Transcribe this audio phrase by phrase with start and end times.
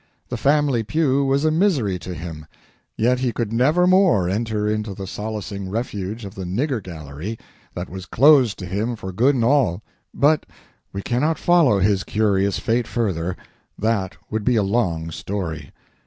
[0.29, 2.47] The family pew was a misery to him,
[2.97, 7.37] yet he could nevermore enter into the solacing refuge of the "nigger gallery"
[7.75, 9.83] that was closed to him for good and all.
[10.11, 10.47] But
[10.91, 13.37] we cannot follow his curious fate further
[13.77, 15.69] that would be a long story.